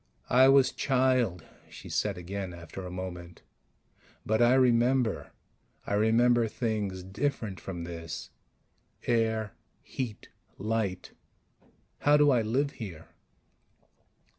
"I 0.31 0.47
was 0.47 0.71
child," 0.71 1.43
she 1.69 1.87
said 1.87 2.17
again 2.17 2.55
after 2.55 2.83
a 2.83 2.89
moment. 2.89 3.43
"But 4.25 4.41
I 4.41 4.55
remember 4.55 5.29
I 5.85 5.93
remember 5.93 6.47
things 6.47 7.03
different 7.03 7.59
from 7.59 7.83
this. 7.83 8.31
Air... 9.05 9.53
heat... 9.83 10.29
light... 10.57 11.11
how 11.99 12.17
do 12.17 12.31
I 12.31 12.41
live 12.41 12.71
here?" 12.71 13.09